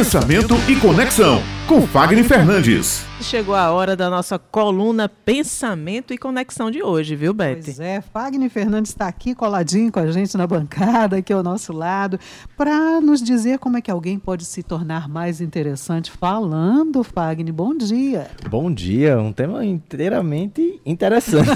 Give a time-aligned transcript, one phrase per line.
[0.00, 3.06] Pensamento e Conexão, com Fagner Fernandes.
[3.20, 7.60] Chegou a hora da nossa coluna Pensamento e Conexão de hoje, viu, Beth?
[7.64, 11.72] Pois é, Fagner Fernandes está aqui coladinho com a gente na bancada, aqui ao nosso
[11.72, 12.18] lado,
[12.56, 17.54] para nos dizer como é que alguém pode se tornar mais interessante falando, Fagner.
[17.54, 18.26] Bom dia.
[18.48, 21.50] Bom dia, um tema inteiramente interessante.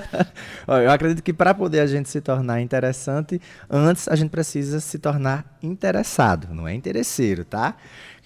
[0.69, 3.41] Eu acredito que para poder a gente se tornar interessante,
[3.71, 7.77] antes a gente precisa se tornar interessado, não é interesseiro, tá?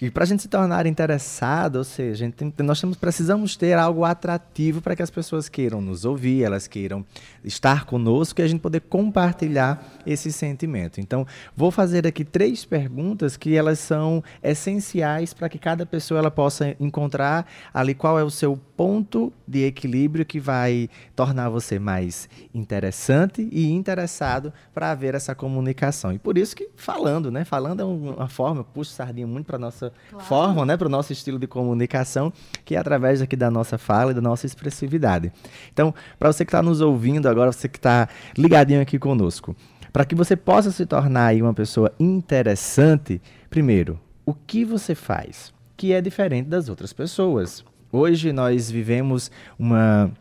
[0.00, 4.02] E para a gente se tornar interessado, ou seja, tem, nós temos, precisamos ter algo
[4.02, 7.04] atrativo para que as pessoas queiram nos ouvir, elas queiram
[7.44, 11.02] estar conosco e a gente poder compartilhar esse sentimento.
[11.02, 16.30] Então, vou fazer aqui três perguntas que elas são essenciais para que cada pessoa ela
[16.30, 22.26] possa encontrar ali qual é o seu ponto de equilíbrio que vai tornar você mais
[22.54, 26.10] interessante e interessado para haver essa comunicação.
[26.10, 27.44] E por isso que falando, né?
[27.44, 30.24] Falando é uma forma, puxa sardinha muito para nossa claro.
[30.24, 32.32] forma, né, para o nosso estilo de comunicação,
[32.64, 35.32] que é através aqui da nossa fala e da nossa expressividade.
[35.72, 39.54] Então, para você que está nos ouvindo agora, você que está ligadinho aqui conosco,
[39.92, 45.94] para que você possa se tornar uma pessoa interessante, primeiro, o que você faz que
[45.94, 47.64] é diferente das outras pessoas.
[47.90, 50.12] Hoje nós vivemos uma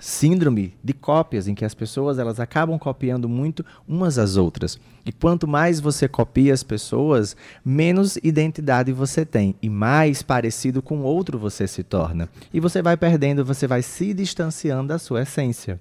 [0.00, 4.78] síndrome de cópias em que as pessoas elas acabam copiando muito umas às outras.
[5.04, 11.02] E quanto mais você copia as pessoas, menos identidade você tem e mais parecido com
[11.02, 12.28] outro você se torna.
[12.52, 15.78] E você vai perdendo, você vai se distanciando da sua essência.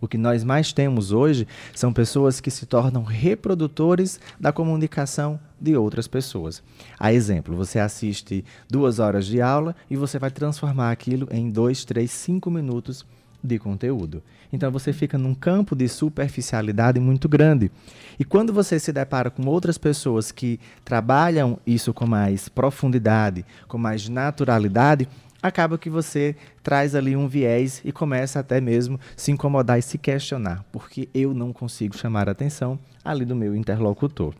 [0.00, 5.76] O que nós mais temos hoje são pessoas que se tornam reprodutores da comunicação de
[5.76, 6.60] outras pessoas.
[6.98, 11.84] A exemplo, você assiste duas horas de aula e você vai transformar aquilo em dois,
[11.84, 13.06] três, cinco minutos
[13.42, 14.22] de conteúdo.
[14.52, 17.70] Então você fica num campo de superficialidade muito grande.
[18.18, 23.78] E quando você se depara com outras pessoas que trabalham isso com mais profundidade, com
[23.78, 25.08] mais naturalidade,
[25.42, 29.98] acaba que você traz ali um viés e começa até mesmo se incomodar e se
[29.98, 34.34] questionar, porque eu não consigo chamar a atenção ali do meu interlocutor.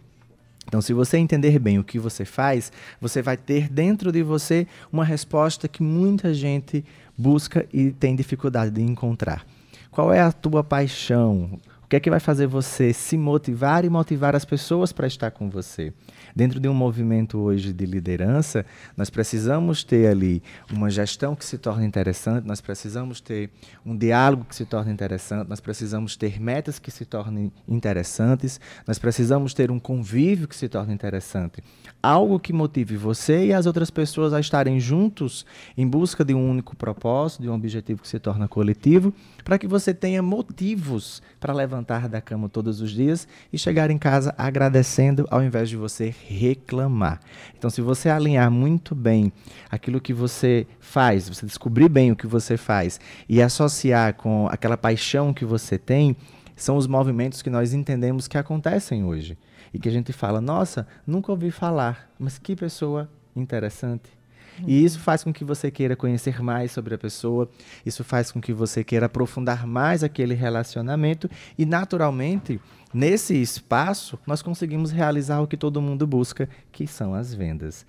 [0.73, 4.67] Então, se você entender bem o que você faz, você vai ter dentro de você
[4.91, 6.83] uma resposta que muita gente
[7.15, 9.45] busca e tem dificuldade de encontrar.
[9.91, 11.61] Qual é a tua paixão?
[11.85, 15.31] O que é que vai fazer você se motivar e motivar as pessoas para estar
[15.31, 15.93] com você?
[16.35, 18.65] Dentro de um movimento hoje de liderança,
[18.97, 23.51] nós precisamos ter ali uma gestão que se torne interessante, nós precisamos ter
[23.85, 28.99] um diálogo que se torne interessante, nós precisamos ter metas que se tornem interessantes, nós
[28.99, 31.63] precisamos ter um convívio que se torne interessante.
[32.03, 35.45] Algo que motive você e as outras pessoas a estarem juntos
[35.77, 39.13] em busca de um único propósito, de um objetivo que se torna coletivo,
[39.45, 43.99] para que você tenha motivos para levantar da cama todos os dias e chegar em
[43.99, 47.21] casa agradecendo ao invés de você reclamar.
[47.57, 49.33] Então, se você alinhar muito bem
[49.71, 54.77] aquilo que você faz, você descobrir bem o que você faz e associar com aquela
[54.77, 56.17] paixão que você tem,
[56.57, 59.37] são os movimentos que nós entendemos que acontecem hoje.
[59.75, 64.22] E que a gente fala, nossa, nunca ouvi falar, mas que pessoa interessante.
[64.67, 67.49] E isso faz com que você queira conhecer mais sobre a pessoa,
[67.85, 72.61] isso faz com que você queira aprofundar mais aquele relacionamento e, naturalmente,
[72.93, 77.87] nesse espaço, nós conseguimos realizar o que todo mundo busca, que são as vendas.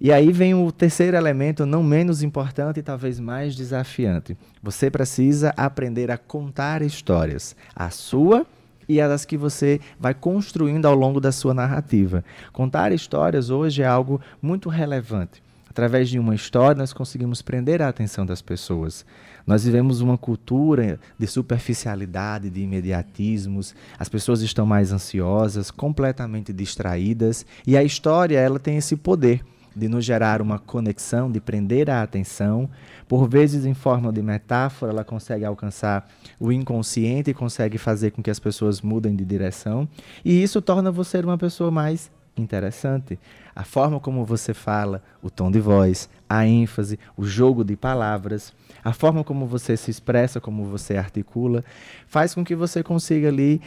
[0.00, 4.36] E aí vem o terceiro elemento, não menos importante e talvez mais desafiante.
[4.62, 8.46] Você precisa aprender a contar histórias, a sua
[8.88, 12.24] e as que você vai construindo ao longo da sua narrativa.
[12.52, 15.42] Contar histórias hoje é algo muito relevante.
[15.78, 19.06] Através de uma história, nós conseguimos prender a atenção das pessoas.
[19.46, 23.76] Nós vivemos uma cultura de superficialidade, de imediatismos.
[23.96, 29.40] As pessoas estão mais ansiosas, completamente distraídas, e a história ela tem esse poder
[29.76, 32.68] de nos gerar uma conexão, de prender a atenção.
[33.06, 38.20] Por vezes, em forma de metáfora, ela consegue alcançar o inconsciente e consegue fazer com
[38.20, 39.88] que as pessoas mudem de direção.
[40.24, 43.18] E isso torna você uma pessoa mais interessante.
[43.54, 48.52] A forma como você fala, o tom de voz, a ênfase, o jogo de palavras,
[48.84, 51.64] a forma como você se expressa, como você articula,
[52.06, 53.60] faz com que você consiga ali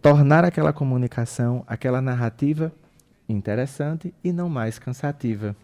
[0.00, 2.72] tornar aquela comunicação, aquela narrativa
[3.28, 5.56] interessante e não mais cansativa.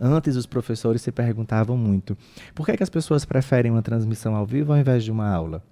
[0.00, 2.16] Antes, os professores se perguntavam muito:
[2.54, 5.62] por que, que as pessoas preferem uma transmissão ao vivo ao invés de uma aula?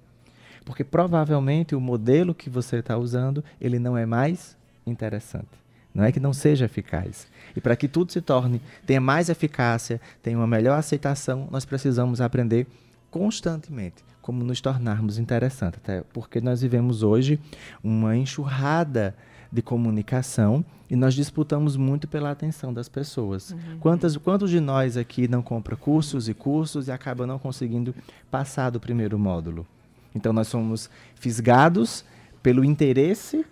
[0.64, 4.56] Porque provavelmente o modelo que você está usando ele não é mais
[4.86, 5.67] interessante.
[5.94, 7.26] Não é que não seja eficaz.
[7.56, 12.20] E para que tudo se torne, tenha mais eficácia, tenha uma melhor aceitação, nós precisamos
[12.20, 12.66] aprender
[13.10, 15.80] constantemente como nos tornarmos interessantes.
[15.82, 17.40] Até porque nós vivemos hoje
[17.82, 19.14] uma enxurrada
[19.50, 23.50] de comunicação e nós disputamos muito pela atenção das pessoas.
[23.50, 23.78] Uhum.
[23.80, 27.94] Quantas, quantos de nós aqui não compra cursos e cursos e acaba não conseguindo
[28.30, 29.66] passar do primeiro módulo?
[30.14, 32.04] Então nós somos fisgados
[32.42, 33.44] pelo interesse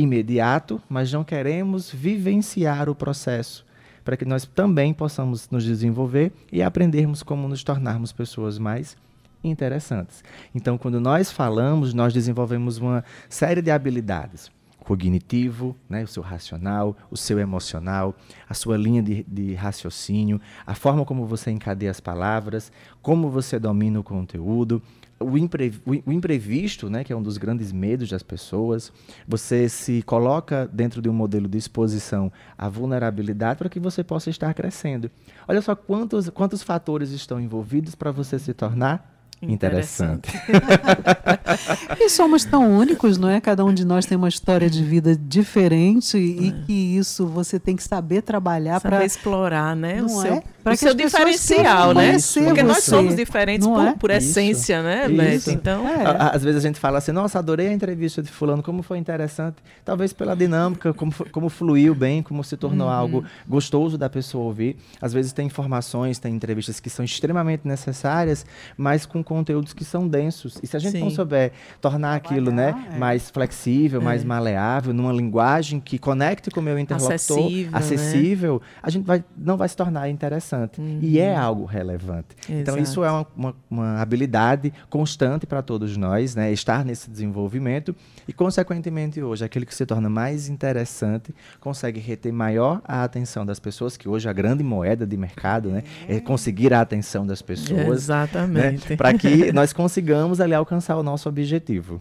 [0.00, 3.66] imediato, mas não queremos vivenciar o processo
[4.04, 8.96] para que nós também possamos nos desenvolver e aprendermos como nos tornarmos pessoas mais
[9.44, 10.24] interessantes.
[10.54, 14.50] Então, quando nós falamos, nós desenvolvemos uma série de habilidades
[14.88, 18.16] cognitivo, né, o seu racional, o seu emocional,
[18.48, 23.58] a sua linha de, de, raciocínio, a forma como você encadeia as palavras, como você
[23.58, 24.82] domina o conteúdo,
[25.20, 28.90] o, impre, o, imprevisto, né, que é um dos grandes medos das pessoas,
[29.26, 34.30] você se coloca dentro de um modelo de exposição à vulnerabilidade para que você possa
[34.30, 35.10] estar crescendo.
[35.46, 40.30] Olha só quantos, quantos fatores estão envolvidos para você se tornar Interessante.
[42.00, 43.40] e somos tão únicos, não é?
[43.40, 46.20] Cada um de nós tem uma história de vida diferente é.
[46.20, 50.02] e que isso você tem que saber trabalhar para explorar, né?
[50.02, 50.42] o seu, é?
[50.72, 52.16] O seu diferencial, né?
[52.44, 53.94] Porque nós somos diferentes por, é?
[53.94, 55.12] por, essência, isso.
[55.12, 55.50] né, isso.
[55.50, 56.04] Então, é.
[56.34, 59.56] às vezes a gente fala assim: "Nossa, adorei a entrevista de fulano, como foi interessante".
[59.84, 62.92] Talvez pela dinâmica, como como fluiu bem, como se tornou uhum.
[62.92, 64.76] algo gostoso da pessoa ouvir.
[65.00, 68.44] Às vezes tem informações, tem entrevistas que são extremamente necessárias,
[68.76, 70.58] mas com conteúdos que são densos.
[70.62, 71.00] E se a gente Sim.
[71.00, 72.98] não souber tornar aquilo né, é.
[72.98, 74.04] mais flexível, é.
[74.04, 78.78] mais maleável, numa linguagem que conecte com o meu interlocutor, acessível, acessível né?
[78.82, 80.57] a gente vai, não vai se tornar interessante.
[80.78, 80.98] Uhum.
[81.00, 82.28] E é algo relevante.
[82.40, 82.52] Exato.
[82.52, 87.94] Então, isso é uma, uma, uma habilidade constante para todos nós, né, estar nesse desenvolvimento.
[88.26, 93.58] E, consequentemente, hoje, aquele que se torna mais interessante consegue reter maior a atenção das
[93.58, 97.86] pessoas, que hoje a grande moeda de mercado né, é conseguir a atenção das pessoas.
[97.88, 98.90] Exatamente.
[98.90, 102.00] Né, para que nós consigamos ali alcançar o nosso objetivo.